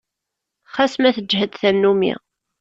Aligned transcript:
Xas 0.73 0.93
ma 1.01 1.09
teǧǧhed 1.15 1.51
tannumi. 1.59 2.13